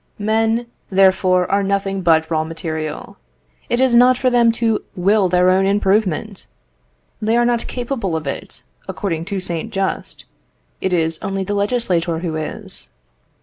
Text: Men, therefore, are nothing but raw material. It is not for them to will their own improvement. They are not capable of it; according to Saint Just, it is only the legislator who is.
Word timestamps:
Men, 0.17 0.65
therefore, 0.89 1.45
are 1.51 1.61
nothing 1.61 2.01
but 2.01 2.27
raw 2.31 2.43
material. 2.43 3.17
It 3.69 3.79
is 3.79 3.93
not 3.93 4.17
for 4.17 4.31
them 4.31 4.51
to 4.53 4.83
will 4.95 5.29
their 5.29 5.51
own 5.51 5.67
improvement. 5.67 6.47
They 7.21 7.37
are 7.37 7.45
not 7.45 7.67
capable 7.67 8.15
of 8.15 8.25
it; 8.25 8.63
according 8.87 9.25
to 9.25 9.39
Saint 9.39 9.71
Just, 9.71 10.25
it 10.81 10.91
is 10.91 11.19
only 11.21 11.43
the 11.43 11.53
legislator 11.53 12.17
who 12.17 12.35
is. 12.35 12.89